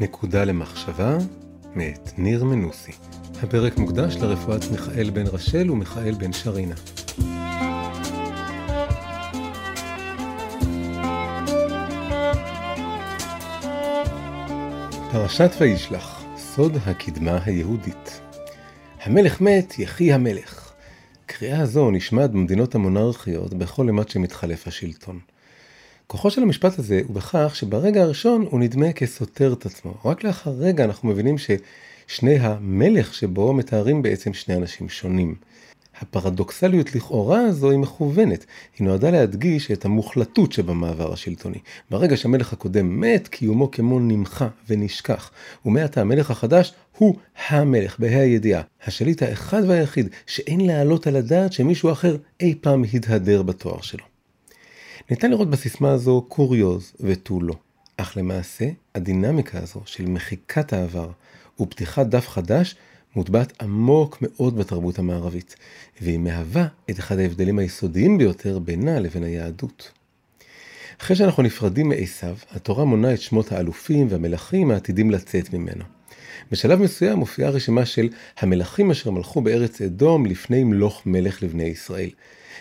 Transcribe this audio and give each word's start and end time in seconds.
נקודה 0.00 0.44
למחשבה 0.44 1.18
מאת 1.74 2.10
ניר 2.18 2.44
מנוסי. 2.44 2.92
הפרק 3.42 3.78
מוקדש 3.78 4.16
לרפואת 4.16 4.70
מיכאל 4.70 5.10
בן 5.10 5.26
רשל 5.26 5.70
ומיכאל 5.70 6.14
בן 6.14 6.32
שרינה. 6.32 6.74
פרשת 15.12 15.50
וישלח, 15.60 16.24
סוד 16.36 16.76
הקדמה 16.86 17.38
היהודית. 17.44 18.20
המלך 19.02 19.40
מת, 19.40 19.78
יחי 19.78 20.12
המלך. 20.12 20.72
קריאה 21.26 21.66
זו 21.66 21.90
נשמעת 21.90 22.30
במדינות 22.30 22.74
המונרכיות 22.74 23.54
בכל 23.54 23.88
אימת 23.88 24.08
שמתחלף 24.08 24.68
השלטון. 24.68 25.18
כוחו 26.10 26.30
של 26.30 26.42
המשפט 26.42 26.78
הזה 26.78 27.00
הוא 27.06 27.14
בכך 27.14 27.56
שברגע 27.56 28.02
הראשון 28.02 28.46
הוא 28.50 28.60
נדמה 28.60 28.92
כסותר 28.92 29.52
את 29.52 29.66
עצמו. 29.66 29.94
רק 30.04 30.24
לאחר 30.24 30.50
רגע 30.50 30.84
אנחנו 30.84 31.08
מבינים 31.08 31.36
ששני 31.38 32.38
המלך 32.38 33.14
שבו 33.14 33.52
מתארים 33.52 34.02
בעצם 34.02 34.32
שני 34.32 34.56
אנשים 34.56 34.88
שונים. 34.88 35.34
הפרדוקסליות 36.00 36.94
לכאורה 36.94 37.40
הזו 37.40 37.70
היא 37.70 37.78
מכוונת, 37.78 38.46
היא 38.78 38.86
נועדה 38.86 39.10
להדגיש 39.10 39.70
את 39.70 39.84
המוחלטות 39.84 40.52
שבמעבר 40.52 41.12
השלטוני. 41.12 41.58
ברגע 41.90 42.16
שהמלך 42.16 42.52
הקודם 42.52 43.00
מת, 43.00 43.28
קיומו 43.28 43.70
כמו 43.70 44.00
נמחה 44.00 44.48
ונשכח, 44.68 45.30
ומעתה 45.66 46.00
המלך 46.00 46.30
החדש 46.30 46.72
הוא 46.96 47.16
המלך, 47.48 47.98
בה"א 47.98 48.20
הידיעה, 48.20 48.62
השליט 48.86 49.22
האחד 49.22 49.62
והיחיד, 49.66 50.08
שאין 50.26 50.60
להעלות 50.60 51.06
על 51.06 51.16
הדעת 51.16 51.52
שמישהו 51.52 51.92
אחר 51.92 52.16
אי 52.40 52.54
פעם 52.60 52.84
התהדר 52.94 53.42
בתואר 53.42 53.80
שלו. 53.80 54.07
ניתן 55.10 55.30
לראות 55.30 55.50
בסיסמה 55.50 55.92
הזו 55.92 56.24
קוריוז 56.28 56.92
ותו 57.00 57.40
לא, 57.40 57.54
אך 57.96 58.16
למעשה 58.16 58.68
הדינמיקה 58.94 59.58
הזו 59.58 59.80
של 59.84 60.06
מחיקת 60.06 60.72
העבר 60.72 61.10
ופתיחת 61.60 62.06
דף 62.06 62.28
חדש 62.28 62.76
מוטבעת 63.16 63.62
עמוק 63.62 64.18
מאוד 64.20 64.56
בתרבות 64.56 64.98
המערבית, 64.98 65.56
והיא 66.00 66.18
מהווה 66.18 66.66
את 66.90 66.98
אחד 66.98 67.18
ההבדלים 67.18 67.58
היסודיים 67.58 68.18
ביותר 68.18 68.58
בינה 68.58 69.00
לבין 69.00 69.22
היהדות. 69.22 69.90
אחרי 71.00 71.16
שאנחנו 71.16 71.42
נפרדים 71.42 71.88
מעשיו, 71.88 72.36
התורה 72.50 72.84
מונה 72.84 73.14
את 73.14 73.20
שמות 73.20 73.52
האלופים 73.52 74.06
והמלכים 74.10 74.70
העתידים 74.70 75.10
לצאת 75.10 75.54
ממנו. 75.54 75.84
בשלב 76.52 76.82
מסוים 76.82 77.18
מופיעה 77.18 77.50
רשימה 77.50 77.86
של 77.86 78.08
המלכים 78.38 78.90
אשר 78.90 79.10
מלכו 79.10 79.40
בארץ 79.40 79.80
אדום 79.80 80.26
לפני 80.26 80.64
מלוך 80.64 81.02
מלך 81.06 81.42
לבני 81.42 81.64
ישראל. 81.64 82.10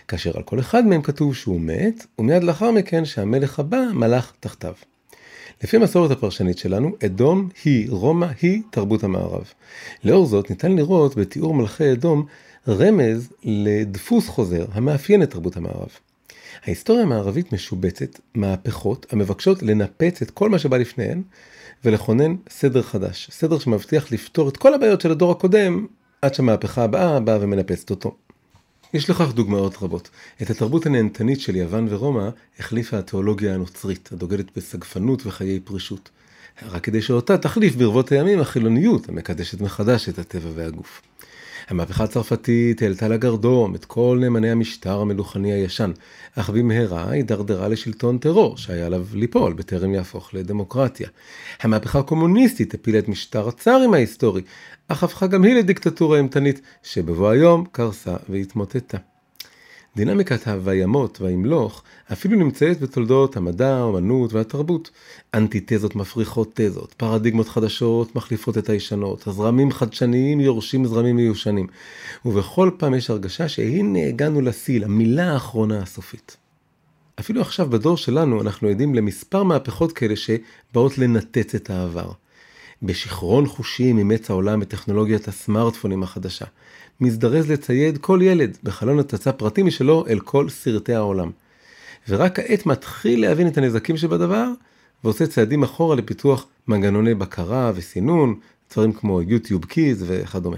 כאשר 0.07 0.31
על 0.37 0.43
כל 0.43 0.59
אחד 0.59 0.85
מהם 0.85 1.01
כתוב 1.01 1.35
שהוא 1.35 1.61
מת, 1.61 2.05
ומיד 2.19 2.43
לאחר 2.43 2.71
מכן 2.71 3.05
שהמלך 3.05 3.59
הבא 3.59 3.81
מלך 3.93 4.31
תחתיו. 4.39 4.73
לפי 5.63 5.77
המסורת 5.77 6.11
הפרשנית 6.11 6.57
שלנו, 6.57 6.95
אדום 7.05 7.49
היא, 7.63 7.89
רומא 7.89 8.27
היא 8.41 8.61
תרבות 8.69 9.03
המערב. 9.03 9.43
לאור 10.03 10.25
זאת 10.25 10.49
ניתן 10.49 10.75
לראות 10.75 11.15
בתיאור 11.15 11.53
מלכי 11.53 11.91
אדום 11.91 12.25
רמז 12.67 13.29
לדפוס 13.43 14.27
חוזר 14.27 14.65
המאפיין 14.71 15.23
את 15.23 15.31
תרבות 15.31 15.57
המערב. 15.57 15.89
ההיסטוריה 16.63 17.03
המערבית 17.03 17.53
משובצת 17.53 18.19
מהפכות 18.35 19.05
המבקשות 19.13 19.63
לנפץ 19.63 20.21
את 20.21 20.31
כל 20.31 20.49
מה 20.49 20.59
שבא 20.59 20.77
לפניהן 20.77 21.21
ולכונן 21.85 22.35
סדר 22.49 22.81
חדש, 22.81 23.29
סדר 23.31 23.59
שמבטיח 23.59 24.11
לפתור 24.11 24.49
את 24.49 24.57
כל 24.57 24.73
הבעיות 24.73 25.01
של 25.01 25.11
הדור 25.11 25.31
הקודם 25.31 25.85
עד 26.21 26.33
שהמהפכה 26.33 26.83
הבאה 26.83 27.19
באה 27.19 27.37
ומנפצת 27.41 27.89
אותו. 27.89 28.15
יש 28.93 29.09
לכך 29.09 29.33
דוגמאות 29.33 29.77
רבות. 29.81 30.09
את 30.41 30.49
התרבות 30.49 30.85
הנהנתנית 30.85 31.41
של 31.41 31.55
יוון 31.55 31.87
ורומא 31.89 32.29
החליפה 32.59 32.97
התיאולוגיה 32.99 33.53
הנוצרית, 33.53 34.09
הדוגלת 34.11 34.57
בסגפנות 34.57 35.25
וחיי 35.25 35.59
פרישות. 35.59 36.09
רק 36.65 36.83
כדי 36.83 37.01
שאותה 37.01 37.37
תחליף 37.37 37.75
ברבות 37.75 38.11
הימים 38.11 38.39
החילוניות 38.39 39.09
המקדשת 39.09 39.61
מחדש 39.61 40.09
את 40.09 40.19
הטבע 40.19 40.49
והגוף. 40.55 41.01
המהפכה 41.67 42.03
הצרפתית 42.03 42.81
העלתה 42.81 43.07
לגרדום 43.07 43.75
את 43.75 43.85
כל 43.85 44.17
נאמני 44.21 44.49
המשטר 44.49 44.99
המלוכני 44.99 45.53
הישן, 45.53 45.91
אך 46.35 46.49
במהרה 46.49 47.11
הידרדרה 47.11 47.67
לשלטון 47.67 48.17
טרור 48.17 48.57
שהיה 48.57 48.85
עליו 48.85 49.05
ליפול 49.13 49.53
בטרם 49.53 49.93
יהפוך 49.93 50.33
לדמוקרטיה. 50.33 51.09
המהפכה 51.61 51.99
הקומוניסטית 51.99 52.73
הפילה 52.73 52.99
את 52.99 53.07
משטר 53.07 53.47
הצארים 53.47 53.93
ההיסטורי, 53.93 54.41
אך 54.87 55.03
הפכה 55.03 55.27
גם 55.27 55.43
היא 55.43 55.55
לדיקטטורה 55.55 56.17
אימתנית, 56.17 56.61
שבבוא 56.83 57.29
היום 57.29 57.65
קרסה 57.71 58.15
והתמוטטה. 58.29 58.97
דינמיקת 59.97 60.47
ה"וימות" 60.47 61.21
וה"ימלוך" 61.21 61.83
אפילו 62.11 62.35
נמצאת 62.37 62.81
בתולדות 62.81 63.37
המדע, 63.37 63.75
האמנות 63.75 64.33
והתרבות. 64.33 64.91
אנטיתזות 65.33 65.95
מפריחות 65.95 66.51
תזות, 66.53 66.93
פרדיגמות 66.97 67.47
חדשות 67.47 68.15
מחליפות 68.15 68.57
את 68.57 68.69
הישנות, 68.69 69.27
הזרמים 69.27 69.71
חדשניים 69.71 70.39
יורשים 70.39 70.85
זרמים 70.85 71.15
מיושנים. 71.15 71.67
ובכל 72.25 72.71
פעם 72.77 72.93
יש 72.93 73.09
הרגשה 73.09 73.49
שהנה 73.49 74.07
הגענו 74.07 74.41
לשיא, 74.41 74.79
למילה 74.79 75.33
האחרונה 75.33 75.79
הסופית. 75.79 76.37
אפילו 77.19 77.41
עכשיו 77.41 77.69
בדור 77.69 77.97
שלנו 77.97 78.41
אנחנו 78.41 78.67
עדים 78.67 78.95
למספר 78.95 79.43
מהפכות 79.43 79.91
כאלה 79.91 80.15
שבאות 80.15 80.97
לנתץ 80.97 81.55
את 81.55 81.69
העבר. 81.69 82.11
בשיכרון 82.81 83.47
חושים 83.47 83.97
אימץ 83.97 84.29
העולם 84.29 84.61
את 84.61 84.67
טכנולוגיית 84.67 85.27
הסמארטפונים 85.27 86.03
החדשה. 86.03 86.45
מזדרז 87.01 87.51
לצייד 87.51 87.97
כל 87.97 88.19
ילד 88.23 88.57
בחלון 88.63 88.99
הצצה 88.99 89.31
פרטי 89.31 89.63
משלו 89.63 90.05
אל 90.07 90.19
כל 90.19 90.49
סרטי 90.49 90.93
העולם. 90.93 91.31
ורק 92.09 92.35
כעת 92.35 92.65
מתחיל 92.65 93.21
להבין 93.21 93.47
את 93.47 93.57
הנזקים 93.57 93.97
שבדבר, 93.97 94.47
ועושה 95.03 95.27
צעדים 95.27 95.63
אחורה 95.63 95.95
לפיתוח 95.95 96.45
מנגנוני 96.67 97.15
בקרה 97.15 97.71
וסינון, 97.75 98.39
דברים 98.73 98.93
כמו 98.93 99.21
יוטיוב 99.21 99.65
קיז 99.65 100.05
וכדומה. 100.07 100.57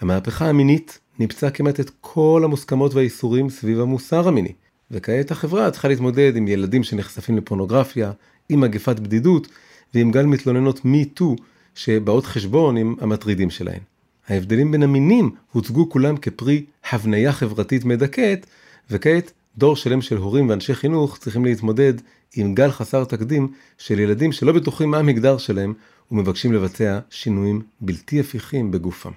המהפכה 0.00 0.48
המינית 0.48 0.98
ניפצה 1.18 1.50
כמעט 1.50 1.80
את 1.80 1.90
כל 2.00 2.42
המוסכמות 2.44 2.94
והאיסורים 2.94 3.50
סביב 3.50 3.80
המוסר 3.80 4.28
המיני, 4.28 4.52
וכעת 4.90 5.30
החברה 5.30 5.70
צריכה 5.70 5.88
להתמודד 5.88 6.36
עם 6.36 6.48
ילדים 6.48 6.82
שנחשפים 6.82 7.36
לפורנוגרפיה, 7.36 8.12
עם 8.48 8.60
מגפת 8.60 9.00
בדידות 9.00 9.48
ועם 9.94 10.10
גל 10.10 10.26
מתלוננות 10.26 10.84
מי-טו 10.84 11.36
שבאות 11.74 12.26
חשבון 12.26 12.76
עם 12.76 12.96
המטרידים 13.00 13.50
שלהן. 13.50 13.80
ההבדלים 14.28 14.70
בין 14.70 14.82
המינים 14.82 15.30
הוצגו 15.52 15.88
כולם 15.88 16.16
כפרי 16.16 16.64
הבניה 16.90 17.32
חברתית 17.32 17.84
מדכאת, 17.84 18.46
וכעת 18.90 19.32
דור 19.58 19.76
שלם 19.76 20.02
של 20.02 20.16
הורים 20.16 20.48
ואנשי 20.48 20.74
חינוך 20.74 21.18
צריכים 21.18 21.44
להתמודד 21.44 21.94
עם 22.36 22.54
גל 22.54 22.70
חסר 22.70 23.04
תקדים 23.04 23.52
של 23.78 24.00
ילדים 24.00 24.32
שלא 24.32 24.52
בטוחים 24.52 24.90
מה 24.90 24.98
המגדר 24.98 25.38
שלהם 25.38 25.74
ומבקשים 26.10 26.52
לבצע 26.52 26.98
שינויים 27.10 27.62
בלתי 27.80 28.20
הפיכים 28.20 28.70
בגופם. 28.70 29.10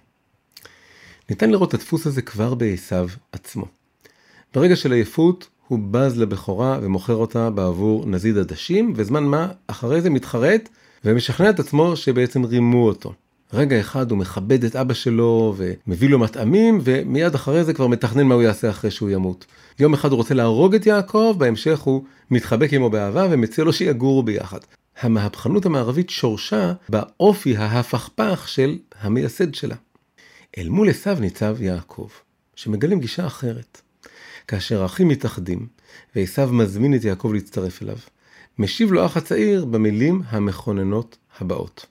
ניתן 1.30 1.50
לראות 1.50 1.70
את 1.70 1.74
הדפוס 1.74 2.08
הזה 2.08 2.22
כבר 2.22 2.54
בעשיו 2.54 3.08
עצמו. 3.32 3.66
ברגע 4.54 4.76
של 4.76 4.92
עייפות 4.92 5.48
הוא 5.68 5.80
בז 5.92 6.18
לבכורה 6.20 6.80
ומוכר 6.82 7.16
אותה 7.16 7.50
בעבור 7.50 8.06
נזיד 8.06 8.38
עדשים, 8.38 8.94
וזמן 8.96 9.24
מה 9.24 9.48
אחרי 9.68 10.02
זה 10.02 10.10
מתחרט 10.10 10.70
ומשכנע 11.06 11.50
את 11.50 11.60
עצמו 11.60 11.96
שבעצם 11.96 12.44
רימו 12.44 12.88
אותו. 12.88 13.14
רגע 13.54 13.80
אחד 13.80 14.12
הוא 14.12 14.18
מכבד 14.18 14.64
את 14.64 14.76
אבא 14.76 14.94
שלו 14.94 15.56
ומביא 15.58 16.10
לו 16.10 16.20
מטעמים, 16.20 16.80
ומיד 16.84 17.36
אחרי 17.36 17.64
זה 17.64 17.74
כבר 17.74 17.88
מתכנן 17.88 18.28
מה 18.28 18.34
הוא 18.34 18.44
יעשה 18.44 18.70
אחרי 18.70 18.92
שהוא 18.92 19.10
ימות. 19.10 19.46
יום 19.80 19.94
אחד 19.94 20.12
הוא 20.12 20.18
רוצה 20.18 20.34
להרוג 20.34 20.76
את 20.76 20.86
יעקב, 20.86 21.36
בהמשך 21.38 21.80
הוא 21.80 22.04
מתחבק 22.32 22.74
עמו 22.74 22.90
באהבה 22.90 23.28
ומציע 23.32 23.64
לו 23.64 23.74
שיגורו 23.74 24.24
ביחד. 24.24 24.60
המהפכנות 25.02 25.66
המערבית 25.66 26.10
שורשה 26.10 26.74
באופי 26.90 27.58
ההפכפך 27.58 28.48
של 28.48 28.78
המייסד 29.02 29.54
שלה. 29.54 29.76
אל 30.58 30.70
מול 30.70 30.90
עשיו 30.90 31.18
ניצב 31.20 31.62
יעקב, 31.62 32.08
שמגלים 32.56 33.00
גישה 33.00 33.28
אחרת. 33.28 33.82
כאשר 34.48 34.82
האחים 34.82 35.08
מתאחדים, 35.08 35.68
ועשיו 36.16 36.50
מזמין 36.54 36.96
את 36.96 37.04
יעקב 37.04 37.32
להצטרף 37.34 37.82
אליו, 37.82 37.98
משיב 38.60 38.92
לו 38.92 39.06
אח 39.06 39.18
הצעיר 39.18 39.66
במילים 39.66 40.22
המכוננות 40.28 41.18
הבאות. 41.40 41.86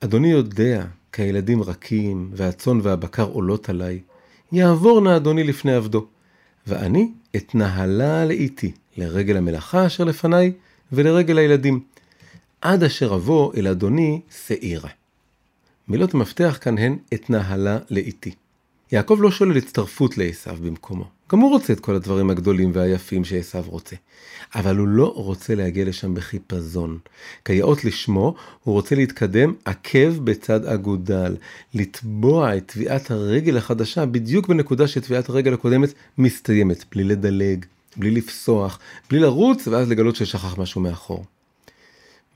אדוני 0.00 0.30
יודע 0.30 0.84
כי 1.12 1.22
הילדים 1.22 1.62
רכים, 1.62 2.30
והצאן 2.34 2.80
והבקר 2.82 3.22
עולות 3.22 3.68
עליי. 3.68 4.00
יעבור 4.52 5.00
נא 5.00 5.16
אדוני 5.16 5.44
לפני 5.44 5.74
עבדו, 5.74 6.06
ואני 6.66 7.12
אתנהלה 7.36 8.24
לאיתי, 8.24 8.72
לרגל 8.96 9.36
המלאכה 9.36 9.86
אשר 9.86 10.04
לפניי, 10.04 10.52
ולרגל 10.92 11.38
הילדים, 11.38 11.80
עד 12.60 12.82
אשר 12.82 13.14
אבוא 13.14 13.52
אל 13.56 13.66
אדוני 13.66 14.20
שעירה. 14.46 14.90
מילות 15.88 16.14
המפתח 16.14 16.58
כאן 16.60 16.78
הן 16.78 16.96
אתנהלה 17.14 17.78
לאיתי. 17.90 18.34
יעקב 18.92 19.18
לא 19.20 19.30
שולל 19.30 19.56
הצטרפות 19.56 20.18
לעשו 20.18 20.50
במקומו. 20.62 21.04
גם 21.32 21.38
הוא 21.38 21.50
רוצה 21.50 21.72
את 21.72 21.80
כל 21.80 21.94
הדברים 21.94 22.30
הגדולים 22.30 22.70
והיפים 22.74 23.24
שעשו 23.24 23.58
רוצה. 23.66 23.96
אבל 24.54 24.76
הוא 24.76 24.88
לא 24.88 25.12
רוצה 25.16 25.54
להגיע 25.54 25.84
לשם 25.84 26.14
בחיפזון. 26.14 26.98
כיאות 27.44 27.84
לשמו, 27.84 28.34
הוא 28.64 28.74
רוצה 28.74 28.94
להתקדם 28.94 29.54
עקב 29.64 30.24
בצד 30.24 30.64
אגודל, 30.66 31.36
לתבוע 31.74 32.56
את 32.56 32.66
טביעת 32.66 33.10
הרגל 33.10 33.56
החדשה 33.56 34.06
בדיוק 34.06 34.48
בנקודה 34.48 34.88
שטביעת 34.88 35.28
הרגל 35.28 35.54
הקודמת 35.54 35.92
מסתיימת, 36.18 36.84
בלי 36.92 37.04
לדלג, 37.04 37.64
בלי 37.96 38.10
לפסוח, 38.10 38.78
בלי 39.10 39.18
לרוץ 39.18 39.68
ואז 39.68 39.90
לגלות 39.90 40.16
ששכח 40.16 40.58
משהו 40.58 40.80
מאחור. 40.80 41.24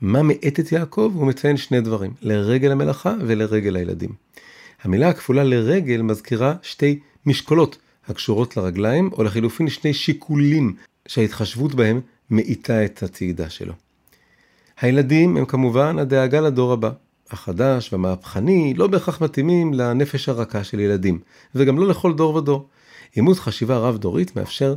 מה 0.01 0.23
מאט 0.23 0.59
את 0.59 0.71
יעקב? 0.71 1.11
הוא 1.15 1.27
מציין 1.27 1.57
שני 1.57 1.81
דברים, 1.81 2.13
לרגל 2.21 2.71
המלאכה 2.71 3.15
ולרגל 3.19 3.75
הילדים. 3.75 4.09
המילה 4.83 5.09
הכפולה 5.09 5.43
לרגל 5.43 6.01
מזכירה 6.01 6.55
שתי 6.61 6.99
משקולות 7.25 7.77
הקשורות 8.07 8.57
לרגליים, 8.57 9.09
או 9.13 9.23
לחילופין 9.23 9.69
שני 9.69 9.93
שיקולים 9.93 10.75
שההתחשבות 11.07 11.75
בהם 11.75 12.01
מאיטה 12.29 12.85
את 12.85 13.03
הצעידה 13.03 13.49
שלו. 13.49 13.73
הילדים 14.81 15.37
הם 15.37 15.45
כמובן 15.45 15.99
הדאגה 15.99 16.41
לדור 16.41 16.73
הבא. 16.73 16.91
החדש 17.31 17.93
והמהפכני 17.93 18.73
לא 18.73 18.87
בהכרח 18.87 19.21
מתאימים 19.21 19.73
לנפש 19.73 20.29
הרכה 20.29 20.63
של 20.63 20.79
ילדים, 20.79 21.19
וגם 21.55 21.79
לא 21.79 21.87
לכל 21.87 22.13
דור 22.13 22.35
ודור. 22.35 22.67
אימוץ 23.15 23.39
חשיבה 23.39 23.77
רב-דורית 23.77 24.35
מאפשר 24.35 24.75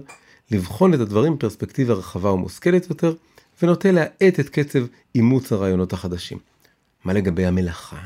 לבחון 0.50 0.94
את 0.94 1.00
הדברים 1.00 1.34
בפרספקטיבה 1.34 1.94
רחבה 1.94 2.32
ומושכלת 2.32 2.90
יותר, 2.90 3.14
ונוטה 3.62 3.90
להאט 3.90 4.40
את 4.40 4.48
קצב 4.48 4.84
אימוץ 5.14 5.52
הרעיונות 5.52 5.92
החדשים. 5.92 6.38
מה 7.04 7.12
לגבי 7.12 7.46
המלאכה? 7.46 7.98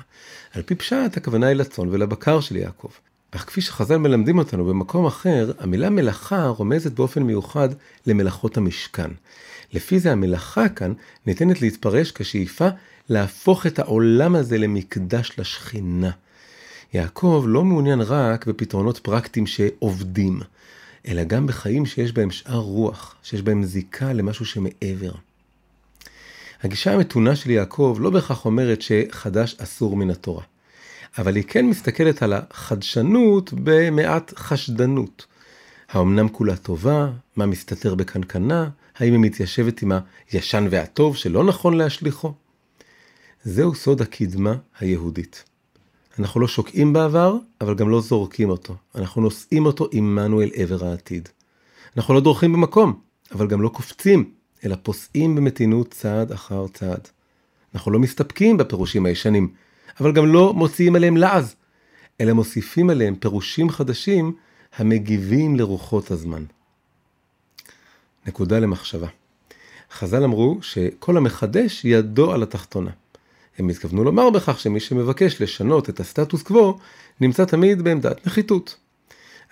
על 0.54 0.62
פי 0.62 0.74
פשט 0.74 1.16
הכוונה 1.16 1.46
היא 1.46 1.56
לצאן 1.56 1.88
ולבקר 1.88 2.40
של 2.40 2.56
יעקב. 2.56 2.88
אך 3.30 3.44
כפי 3.46 3.60
שחז"ל 3.60 3.96
מלמדים 3.96 4.38
אותנו 4.38 4.64
במקום 4.64 5.06
אחר, 5.06 5.52
המילה 5.58 5.90
מלאכה 5.90 6.46
רומזת 6.46 6.92
באופן 6.92 7.22
מיוחד 7.22 7.68
למלאכות 8.06 8.56
המשכן. 8.56 9.10
לפי 9.72 9.98
זה 9.98 10.12
המלאכה 10.12 10.68
כאן 10.68 10.92
ניתנת 11.26 11.62
להתפרש 11.62 12.12
כשאיפה 12.12 12.68
להפוך 13.08 13.66
את 13.66 13.78
העולם 13.78 14.34
הזה 14.34 14.58
למקדש 14.58 15.32
לשכינה. 15.38 16.10
יעקב 16.94 17.44
לא 17.48 17.64
מעוניין 17.64 18.00
רק 18.00 18.46
בפתרונות 18.46 18.98
פרקטיים 18.98 19.46
שעובדים, 19.46 20.40
אלא 21.08 21.24
גם 21.24 21.46
בחיים 21.46 21.86
שיש 21.86 22.12
בהם 22.12 22.30
שאר 22.30 22.58
רוח, 22.58 23.14
שיש 23.22 23.42
בהם 23.42 23.64
זיקה 23.64 24.12
למשהו 24.12 24.46
שמעבר. 24.46 25.12
הגישה 26.62 26.94
המתונה 26.94 27.36
של 27.36 27.50
יעקב 27.50 27.96
לא 28.00 28.10
בהכרח 28.10 28.44
אומרת 28.44 28.82
שחדש 28.82 29.56
אסור 29.58 29.96
מן 29.96 30.10
התורה. 30.10 30.42
אבל 31.18 31.36
היא 31.36 31.44
כן 31.44 31.66
מסתכלת 31.66 32.22
על 32.22 32.32
החדשנות 32.32 33.52
במעט 33.54 34.32
חשדנות. 34.36 35.26
האמנם 35.88 36.28
כולה 36.28 36.56
טובה? 36.56 37.10
מה 37.36 37.46
מסתתר 37.46 37.94
בקנקנה? 37.94 38.68
האם 38.96 39.12
היא 39.12 39.20
מתיישבת 39.20 39.82
עם 39.82 39.92
הישן 40.30 40.66
והטוב 40.70 41.16
שלא 41.16 41.44
נכון 41.44 41.76
להשליכו? 41.76 42.34
זהו 43.44 43.74
סוד 43.74 44.02
הקדמה 44.02 44.54
היהודית. 44.80 45.44
אנחנו 46.18 46.40
לא 46.40 46.48
שוקעים 46.48 46.92
בעבר, 46.92 47.36
אבל 47.60 47.74
גם 47.74 47.88
לא 47.90 48.00
זורקים 48.00 48.50
אותו. 48.50 48.74
אנחנו 48.94 49.22
נושאים 49.22 49.66
אותו 49.66 49.88
עמנו 49.92 50.42
אל 50.42 50.50
עבר 50.54 50.86
העתיד. 50.86 51.28
אנחנו 51.96 52.14
לא 52.14 52.20
דורכים 52.20 52.52
במקום, 52.52 53.00
אבל 53.32 53.46
גם 53.46 53.62
לא 53.62 53.68
קופצים, 53.68 54.30
אלא 54.64 54.76
פוסעים 54.82 55.34
במתינות 55.34 55.90
צעד 55.90 56.32
אחר 56.32 56.66
צעד. 56.68 57.08
אנחנו 57.74 57.90
לא 57.90 57.98
מסתפקים 57.98 58.56
בפירושים 58.56 59.06
הישנים, 59.06 59.48
אבל 60.00 60.12
גם 60.12 60.26
לא 60.26 60.54
מוציאים 60.54 60.96
עליהם 60.96 61.16
לעז, 61.16 61.54
אלא 62.20 62.32
מוסיפים 62.32 62.90
עליהם 62.90 63.14
פירושים 63.14 63.70
חדשים 63.70 64.34
המגיבים 64.76 65.56
לרוחות 65.56 66.10
הזמן. 66.10 66.44
נקודה 68.26 68.58
למחשבה. 68.58 69.08
חז"ל 69.92 70.24
אמרו 70.24 70.58
שכל 70.62 71.16
המחדש 71.16 71.84
ידו 71.84 72.32
על 72.32 72.42
התחתונה. 72.42 72.90
הם 73.58 73.68
התכוונו 73.68 74.04
לומר 74.04 74.30
בכך 74.30 74.60
שמי 74.60 74.80
שמבקש 74.80 75.42
לשנות 75.42 75.88
את 75.88 76.00
הסטטוס 76.00 76.42
קוו 76.42 76.78
נמצא 77.20 77.44
תמיד 77.44 77.82
בעמדת 77.82 78.26
נחיתות. 78.26 78.76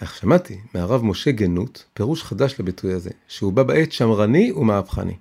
אך 0.02 0.16
שמעתי 0.16 0.58
מהרב 0.74 1.04
משה 1.04 1.30
גנות 1.30 1.84
פירוש 1.94 2.22
חדש 2.22 2.60
לביטוי 2.60 2.92
הזה, 2.92 3.10
שהוא 3.28 3.52
בא 3.52 3.62
בעת 3.62 3.92
שמרני 3.92 4.52
ומהפכני. 4.52 5.14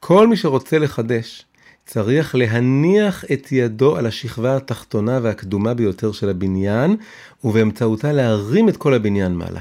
כל 0.00 0.26
מי 0.28 0.36
שרוצה 0.36 0.78
לחדש 0.78 1.44
צריך 1.86 2.34
להניח 2.34 3.24
את 3.32 3.52
ידו 3.52 3.96
על 3.96 4.06
השכבה 4.06 4.56
התחתונה 4.56 5.18
והקדומה 5.22 5.74
ביותר 5.74 6.12
של 6.12 6.28
הבניין, 6.28 6.96
ובאמצעותה 7.44 8.12
להרים 8.12 8.68
את 8.68 8.76
כל 8.76 8.94
הבניין 8.94 9.32
מעלה. 9.32 9.60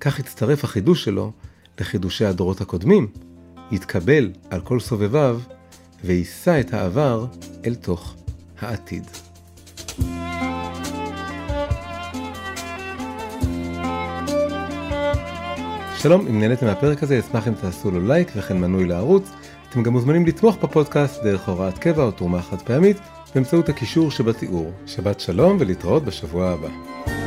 כך 0.00 0.18
יצטרף 0.18 0.64
החידוש 0.64 1.04
שלו 1.04 1.32
לחידושי 1.80 2.24
הדורות 2.24 2.60
הקודמים, 2.60 3.06
יתקבל 3.70 4.30
על 4.50 4.60
כל 4.60 4.80
סובביו, 4.80 5.40
ויישא 6.04 6.60
את 6.60 6.74
העבר 6.74 7.26
אל 7.64 7.74
תוך 7.74 8.14
העתיד. 8.60 9.27
שלום, 16.02 16.26
אם 16.26 16.40
נהניתם 16.40 16.66
מהפרק 16.66 17.02
הזה, 17.02 17.18
אשמח 17.18 17.48
אם 17.48 17.54
תעשו 17.54 17.90
לו 17.90 18.06
לייק 18.06 18.32
וכן 18.36 18.58
מנוי 18.58 18.84
לערוץ. 18.84 19.30
אתם 19.70 19.82
גם 19.82 19.92
מוזמנים 19.92 20.26
לתמוך 20.26 20.56
בפודקאסט 20.62 21.22
דרך 21.22 21.48
הוראת 21.48 21.78
קבע 21.78 22.02
או 22.02 22.10
תרומה 22.10 22.42
חד 22.42 22.62
פעמית 22.62 22.96
באמצעות 23.34 23.68
הקישור 23.68 24.10
שבתיאור. 24.10 24.72
שבת 24.86 25.20
שלום 25.20 25.56
ולהתראות 25.60 26.04
בשבוע 26.04 26.50
הבא. 26.50 27.17